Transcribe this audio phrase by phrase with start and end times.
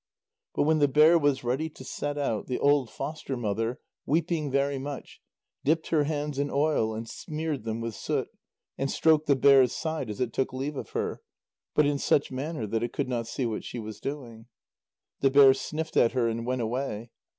[0.55, 4.79] But when the bear was ready to set out, the old foster mother, weeping very
[4.79, 5.21] much,
[5.63, 8.27] dipped her hands in oil and smeared them with soot,
[8.79, 11.21] and stroked the bear's side as it took leave of her,
[11.75, 14.47] but in such manner that it could not see what she was doing.
[15.19, 17.11] The bear sniffed at her and went away.